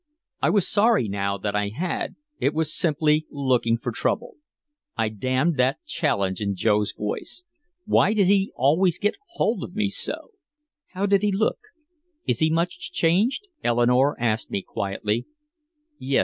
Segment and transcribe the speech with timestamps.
[0.41, 4.37] I was sorry now that I had, it was simply looking for trouble.
[4.97, 7.43] I damned that challenge in Joe's voice.
[7.85, 10.31] Why did he always get hold of me so?
[10.93, 11.59] "How did he look?
[12.27, 15.27] Is he much changed?" Eleanore asked me quietly.
[15.99, 16.19] "Yes.